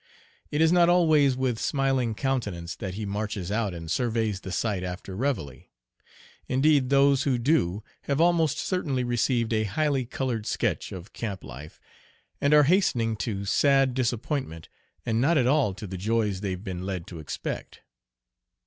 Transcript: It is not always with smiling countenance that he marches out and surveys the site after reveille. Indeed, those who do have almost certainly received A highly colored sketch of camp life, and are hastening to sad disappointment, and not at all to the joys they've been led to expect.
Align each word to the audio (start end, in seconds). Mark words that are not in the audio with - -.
It 0.49 0.61
is 0.61 0.71
not 0.71 0.89
always 0.89 1.37
with 1.37 1.59
smiling 1.59 2.15
countenance 2.15 2.75
that 2.77 2.95
he 2.95 3.05
marches 3.05 3.51
out 3.51 3.71
and 3.75 3.91
surveys 3.91 4.39
the 4.41 4.51
site 4.51 4.83
after 4.83 5.15
reveille. 5.15 5.65
Indeed, 6.47 6.89
those 6.89 7.21
who 7.21 7.37
do 7.37 7.83
have 8.05 8.19
almost 8.19 8.57
certainly 8.57 9.03
received 9.03 9.53
A 9.53 9.63
highly 9.65 10.05
colored 10.05 10.47
sketch 10.47 10.91
of 10.91 11.13
camp 11.13 11.43
life, 11.43 11.79
and 12.41 12.51
are 12.51 12.63
hastening 12.63 13.15
to 13.17 13.45
sad 13.45 13.93
disappointment, 13.93 14.69
and 15.05 15.21
not 15.21 15.37
at 15.37 15.45
all 15.45 15.75
to 15.75 15.85
the 15.85 15.97
joys 15.99 16.41
they've 16.41 16.63
been 16.63 16.83
led 16.83 17.05
to 17.05 17.19
expect. 17.19 17.81